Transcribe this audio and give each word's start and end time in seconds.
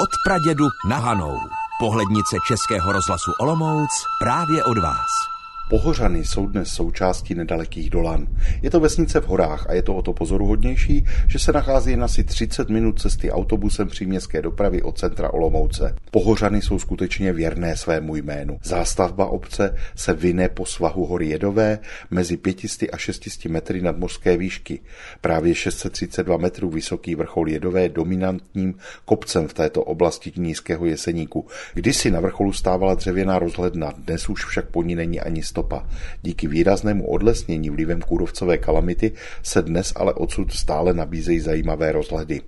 Od 0.00 0.10
pradědu 0.24 0.68
na 0.88 0.98
Hanou. 0.98 1.38
Pohlednice 1.78 2.36
Českého 2.46 2.92
rozhlasu 2.92 3.32
Olomouc 3.40 3.90
právě 4.18 4.64
od 4.64 4.78
vás. 4.78 5.37
Pohořany 5.70 6.24
jsou 6.24 6.46
dnes 6.46 6.68
součástí 6.68 7.34
nedalekých 7.34 7.90
Dolan. 7.90 8.26
Je 8.62 8.70
to 8.70 8.80
vesnice 8.80 9.20
v 9.20 9.26
horách 9.26 9.70
a 9.70 9.72
je 9.72 9.82
to 9.82 9.94
o 9.94 10.02
to 10.02 10.12
pozoruhodnější, 10.12 11.04
že 11.26 11.38
se 11.38 11.52
nachází 11.52 11.90
jen 11.90 12.04
asi 12.04 12.24
30 12.24 12.68
minut 12.68 13.00
cesty 13.00 13.30
autobusem 13.30 13.88
příměstské 13.88 14.42
dopravy 14.42 14.82
od 14.82 14.98
centra 14.98 15.32
Olomouce. 15.32 15.94
Pohořany 16.10 16.62
jsou 16.62 16.78
skutečně 16.78 17.32
věrné 17.32 17.76
svému 17.76 18.16
jménu. 18.16 18.58
Zástavba 18.62 19.26
obce 19.26 19.74
se 19.94 20.14
vyne 20.14 20.48
po 20.48 20.66
svahu 20.66 21.06
hory 21.06 21.28
Jedové 21.28 21.78
mezi 22.10 22.36
500 22.36 22.88
a 22.92 22.96
600 22.96 23.44
metry 23.44 23.82
nadmořské 23.82 24.36
výšky. 24.36 24.80
Právě 25.20 25.54
632 25.54 26.36
metrů 26.36 26.70
vysoký 26.70 27.14
vrchol 27.14 27.48
Jedové 27.48 27.82
je 27.82 27.88
dominantním 27.88 28.74
kopcem 29.04 29.48
v 29.48 29.54
této 29.54 29.84
oblasti 29.84 30.32
nízkého 30.36 30.86
jeseníku. 30.86 31.46
Kdysi 31.74 32.10
na 32.10 32.20
vrcholu 32.20 32.52
stávala 32.52 32.94
dřevěná 32.94 33.38
rozhledna, 33.38 33.92
dnes 33.98 34.28
už 34.28 34.44
však 34.44 34.66
po 34.68 34.82
ní 34.82 34.94
není 34.94 35.20
ani 35.20 35.42
stopa. 35.58 35.86
Díky 36.22 36.48
výraznému 36.48 37.06
odlesnění 37.06 37.70
vlivem 37.70 38.00
kůrovcové 38.00 38.58
kalamity 38.58 39.12
se 39.42 39.62
dnes 39.62 39.92
ale 39.96 40.14
odsud 40.14 40.52
stále 40.52 40.94
nabízejí 40.94 41.40
zajímavé 41.40 41.92
rozhledy. 41.92 42.40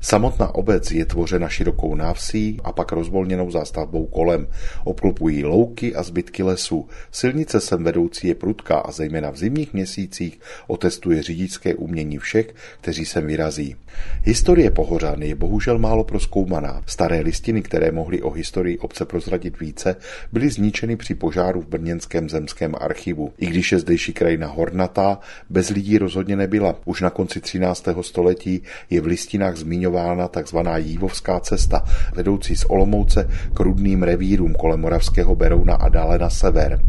Samotná 0.00 0.54
obec 0.54 0.90
je 0.90 1.04
tvořena 1.04 1.48
širokou 1.48 1.94
návsí 1.94 2.60
a 2.64 2.72
pak 2.72 2.92
rozvolněnou 2.92 3.50
zástavbou 3.50 4.06
kolem. 4.06 4.46
Obklopují 4.84 5.44
louky 5.44 5.94
a 5.94 6.02
zbytky 6.02 6.42
lesů. 6.42 6.88
Silnice 7.12 7.60
sem 7.60 7.84
vedoucí 7.84 8.28
je 8.28 8.34
prudká 8.34 8.78
a 8.78 8.92
zejména 8.92 9.30
v 9.30 9.36
zimních 9.36 9.74
měsících 9.74 10.40
otestuje 10.66 11.22
řidičské 11.22 11.74
umění 11.74 12.18
všech, 12.18 12.54
kteří 12.80 13.04
sem 13.04 13.26
vyrazí. 13.26 13.76
Historie 14.22 14.70
Pohořany 14.70 15.28
je 15.28 15.34
bohužel 15.34 15.78
málo 15.78 16.04
proskoumaná. 16.04 16.82
Staré 16.86 17.20
listiny, 17.20 17.62
které 17.62 17.92
mohly 17.92 18.22
o 18.22 18.30
historii 18.30 18.78
obce 18.78 19.04
prozradit 19.04 19.60
více, 19.60 19.96
byly 20.32 20.50
zničeny 20.50 20.96
při 20.96 21.14
požáru 21.14 21.60
v 21.60 21.66
Brněnském 21.66 22.28
zemském 22.28 22.74
archivu. 22.80 23.32
I 23.38 23.46
když 23.46 23.72
je 23.72 23.78
zdejší 23.78 24.12
krajina 24.12 24.46
hornatá, 24.46 25.18
bez 25.50 25.70
lidí 25.70 25.98
rozhodně 25.98 26.36
nebyla. 26.36 26.80
Už 26.84 27.00
na 27.00 27.10
konci 27.10 27.40
13. 27.40 27.88
století 28.00 28.62
je 28.90 29.00
v 29.00 29.06
listinách 29.36 29.56
zmiňována 29.56 30.28
tzv. 30.28 30.56
Jívovská 30.76 31.40
cesta, 31.40 31.84
vedoucí 32.14 32.56
z 32.56 32.64
Olomouce 32.64 33.28
k 33.54 33.60
rudným 33.60 34.02
revírům 34.02 34.54
kolem 34.54 34.80
Moravského 34.80 35.36
Berouna 35.36 35.74
a 35.74 35.88
dále 35.88 36.18
na 36.18 36.30
sever. 36.30 36.80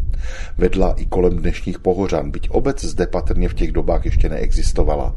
Vedla 0.58 0.94
i 0.98 1.06
kolem 1.06 1.38
dnešních 1.38 1.80
Pohořan, 1.80 2.31
byť 2.31 2.50
obec 2.50 2.86
zde 2.86 3.08
patrně 3.08 3.50
v 3.50 3.54
těch 3.54 3.72
dobách 3.72 4.06
ještě 4.06 4.30
neexistovala. 4.30 5.16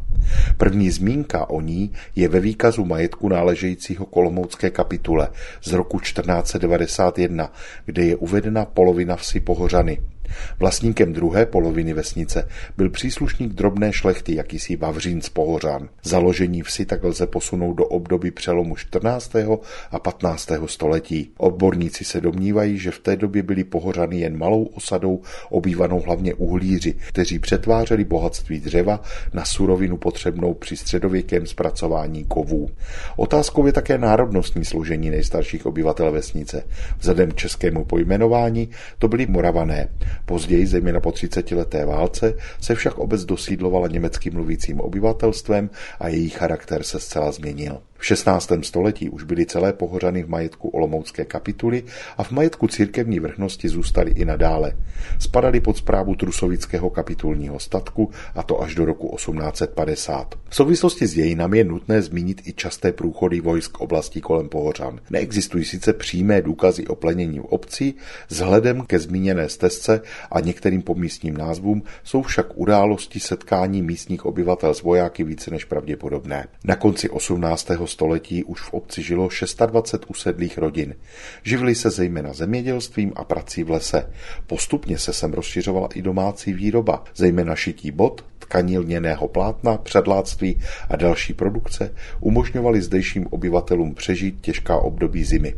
První 0.56 0.91
zmínka 0.91 1.50
o 1.50 1.61
ní 1.61 1.92
je 2.17 2.28
ve 2.28 2.41
výkazu 2.41 2.84
majetku 2.84 3.28
náležejícího 3.28 4.06
Kolomoucké 4.06 4.70
kapitule 4.70 5.28
z 5.62 5.72
roku 5.72 6.00
1491, 6.00 7.53
kde 7.87 8.05
je 8.05 8.17
uvedena 8.17 8.65
polovina 8.65 9.17
vsi 9.17 9.41
Pohořany. 9.41 9.98
Vlastníkem 10.59 11.12
druhé 11.12 11.47
poloviny 11.47 11.92
vesnice 11.92 12.48
byl 12.77 12.91
příslušník 12.91 13.53
drobné 13.53 13.92
šlechty, 13.92 14.34
jakýsi 14.34 14.77
Vavřín 14.77 15.20
z 15.22 15.28
Pohořan. 15.28 15.89
Založení 16.05 16.62
vsi 16.62 16.87
tak 16.87 17.05
lze 17.05 17.27
posunout 17.27 17.75
do 17.75 17.84
období 17.84 18.31
přelomu 18.31 18.77
14. 18.77 19.33
a 19.91 19.98
15. 19.98 20.50
století. 20.67 21.31
Odborníci 21.39 22.05
se 22.05 22.20
domnívají, 22.20 22.78
že 22.78 22.91
v 22.91 22.98
té 22.98 23.17
době 23.17 23.42
byli 23.42 23.64
Pohořany 23.64 24.20
jen 24.20 24.39
malou 24.39 24.64
osadou 24.64 25.22
obývanou 25.50 26.00
hlavně 26.00 26.34
uhlíři, 26.34 26.94
kteří 27.09 27.39
přetvářeli 27.39 28.05
bohatství 28.05 28.61
dřeva 28.61 29.00
na 29.33 29.44
surovinu 29.44 29.97
potřebnou 29.97 30.55
při 30.55 30.77
středověkém 30.77 31.47
zpracování 31.47 32.25
kovů. 32.25 32.70
Otázkou 33.17 33.67
je 33.67 33.72
také 33.72 33.98
národnostní 33.98 34.65
složení 34.65 35.11
nejstarších 35.11 35.67
obyvatel 35.67 36.12
vesnice. 36.12 36.65
Vzhledem 36.98 37.31
k 37.31 37.37
českému 37.37 37.84
pojmenování 37.84 38.69
to 38.98 39.09
byli 39.09 39.27
Moravané. 39.27 39.89
Později, 40.24 40.66
zejména 40.66 41.00
po 41.00 41.12
30 41.12 41.50
leté 41.50 41.84
válce, 41.84 42.34
se 42.60 42.75
však 42.75 42.98
obec 42.98 43.25
dosídlovala 43.25 43.88
německým 43.88 44.32
mluvícím 44.32 44.81
obyvatelstvem 44.81 45.70
a 46.00 46.08
její 46.08 46.28
charakter 46.28 46.82
se 46.82 47.00
zcela 47.00 47.32
změnil. 47.32 47.81
V 48.00 48.06
16. 48.06 48.53
století 48.62 49.11
už 49.11 49.25
byly 49.25 49.47
celé 49.47 49.72
pohořany 49.72 50.22
v 50.22 50.28
majetku 50.28 50.69
Olomoucké 50.69 51.25
kapituly 51.25 51.84
a 52.16 52.22
v 52.22 52.31
majetku 52.31 52.66
církevní 52.66 53.21
vrchnosti 53.21 53.69
zůstaly 53.69 54.11
i 54.11 54.25
nadále. 54.25 54.72
Spadaly 55.19 55.61
pod 55.61 55.77
zprávu 55.77 56.15
Trusovického 56.15 56.91
kapitulního 56.91 57.59
statku 57.59 58.10
a 58.34 58.43
to 58.43 58.62
až 58.62 58.75
do 58.75 58.84
roku 58.84 59.16
1850. 59.16 60.34
V 60.49 60.56
souvislosti 60.56 61.06
s 61.06 61.15
dějinami 61.15 61.59
je 61.59 61.65
nutné 61.65 62.03
zmínit 62.03 62.43
i 62.44 62.53
časté 62.53 62.93
průchody 62.93 63.41
vojsk 63.41 63.81
oblastí 63.81 64.21
kolem 64.21 64.49
Pohořan. 64.49 65.00
Neexistují 65.10 65.65
sice 65.65 65.93
přímé 65.93 66.43
důkazy 66.43 66.87
o 66.87 66.94
plenění 66.94 67.39
v 67.39 67.44
obci, 67.44 67.94
vzhledem 68.28 68.87
ke 68.87 68.99
zmíněné 68.99 69.49
stezce 69.49 70.00
a 70.31 70.41
některým 70.41 70.83
pomístním 70.83 71.37
názvům 71.37 71.83
jsou 72.05 72.22
však 72.22 72.47
události 72.55 73.21
setkání 73.21 73.83
místních 73.83 74.27
obyvatel 74.27 74.75
s 74.75 74.83
vojáky 74.83 75.25
více 75.25 75.50
než 75.50 75.65
pravděpodobné. 75.65 76.47
Na 76.65 76.77
konci 76.77 77.10
18 77.10 77.71
století 77.91 78.45
už 78.45 78.61
v 78.61 78.75
obci 78.75 79.03
žilo 79.03 79.28
26 79.67 80.11
usedlých 80.11 80.59
rodin. 80.59 80.95
Živili 81.43 81.75
se 81.75 81.91
zejména 81.91 82.33
zemědělstvím 82.33 83.12
a 83.17 83.25
prací 83.25 83.65
v 83.65 83.71
lese. 83.71 84.11
Postupně 84.47 84.99
se 84.99 85.12
sem 85.12 85.33
rozšiřovala 85.33 85.89
i 85.95 86.03
domácí 86.03 86.53
výroba, 86.53 87.05
zejména 87.17 87.56
šití 87.56 87.91
bot, 87.91 88.25
tkaní 88.39 88.78
lněného 88.78 89.28
plátna, 89.28 89.77
předláctví 89.77 90.61
a 90.89 90.97
další 90.97 91.34
produkce 91.34 91.95
umožňovaly 92.21 92.83
zdejším 92.83 93.27
obyvatelům 93.31 93.95
přežít 93.95 94.41
těžká 94.41 94.77
období 94.77 95.25
zimy. 95.25 95.55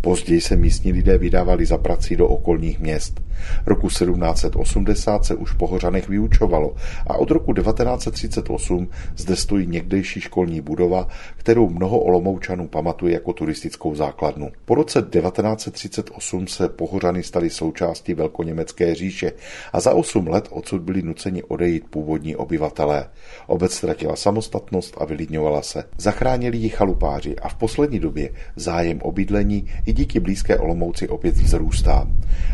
Později 0.00 0.40
se 0.40 0.56
místní 0.56 0.92
lidé 0.92 1.18
vydávali 1.18 1.66
za 1.66 1.78
prací 1.78 2.16
do 2.16 2.28
okolních 2.28 2.80
měst. 2.80 3.20
Roku 3.66 3.88
1780 3.88 5.24
se 5.24 5.34
už 5.34 5.52
po 5.52 5.66
Hořanech 5.66 6.08
vyučovalo 6.08 6.74
a 7.06 7.14
od 7.14 7.30
roku 7.30 7.54
1938 7.54 8.88
zde 9.16 9.36
stojí 9.36 9.66
někdejší 9.66 10.20
školní 10.20 10.60
budova, 10.60 11.08
kterou 11.36 11.68
mnoho 11.68 11.98
Olomoučanů 11.98 12.68
pamatuje 12.68 13.14
jako 13.14 13.32
turistickou 13.32 13.94
základnu. 13.94 14.50
Po 14.64 14.74
roce 14.74 15.02
1938 15.02 16.46
se 16.46 16.68
Pohořany 16.68 17.22
staly 17.22 17.50
součástí 17.50 18.14
Velkoněmecké 18.14 18.94
říše 18.94 19.32
a 19.72 19.80
za 19.80 19.94
8 19.94 20.26
let 20.26 20.48
odsud 20.50 20.82
byli 20.82 21.02
nuceni 21.02 21.42
odejít 21.42 21.84
původní 21.90 22.36
obyvatelé. 22.36 23.08
Obec 23.46 23.74
ztratila 23.74 24.16
samostatnost 24.16 24.94
a 25.00 25.04
vylidňovala 25.04 25.62
se. 25.62 25.84
Zachránili 25.98 26.56
ji 26.56 26.68
chalupáři 26.68 27.36
a 27.36 27.48
v 27.48 27.54
poslední 27.54 27.98
době 27.98 28.30
zájem 28.56 28.98
o 29.02 29.12
bydlení 29.12 29.51
i 29.86 29.92
díky 29.92 30.20
blízké 30.20 30.58
Olomouci 30.58 31.08
opět 31.08 31.36
vzrůstá. 31.36 32.08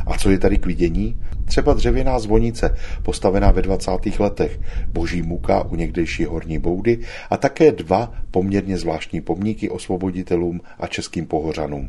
A 0.06 0.18
co 0.18 0.30
je 0.30 0.38
tady 0.38 0.58
k 0.58 0.66
vidění? 0.66 1.16
Třeba 1.58 1.74
dřevěná 1.74 2.18
zvonice, 2.18 2.76
postavená 3.02 3.50
ve 3.50 3.62
20. 3.62 3.90
letech, 4.18 4.60
boží 4.88 5.22
muka 5.22 5.64
u 5.64 5.76
někdejší 5.76 6.24
horní 6.24 6.58
boudy 6.58 6.98
a 7.30 7.36
také 7.36 7.72
dva 7.72 8.12
poměrně 8.30 8.78
zvláštní 8.78 9.20
pomníky 9.20 9.70
osvoboditelům 9.70 10.60
a 10.78 10.86
českým 10.86 11.26
pohořanům. 11.26 11.86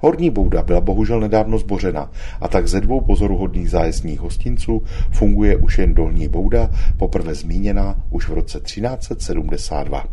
Horní 0.00 0.30
bouda 0.30 0.62
byla 0.62 0.80
bohužel 0.80 1.20
nedávno 1.20 1.58
zbořena 1.58 2.10
a 2.40 2.48
tak 2.48 2.68
ze 2.68 2.80
dvou 2.80 3.00
pozoruhodných 3.00 3.70
zájezdních 3.70 4.20
hostinců 4.20 4.82
funguje 5.10 5.56
už 5.56 5.78
jen 5.78 5.94
dolní 5.94 6.28
bouda, 6.28 6.70
poprvé 6.96 7.34
zmíněná 7.34 7.96
už 8.10 8.28
v 8.28 8.32
roce 8.32 8.60
1372. 8.60 10.04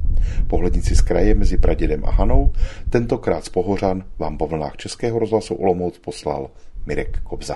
Pohlednici 0.48 0.96
z 0.96 1.02
kraje 1.02 1.36
mezi 1.36 1.58
Pradědem 1.58 2.06
a 2.06 2.12
Hanou, 2.12 2.52
tentokrát 2.90 3.46
z 3.46 3.50
Pohořan 3.50 4.04
vám 4.20 4.38
po 4.38 4.48
vlnách 4.48 4.78
Českého 4.78 5.20
rozhlasu 5.20 5.56
Olomouc 5.56 5.98
poslal 5.98 6.50
Mirek 6.86 7.20
Kobza. 7.24 7.52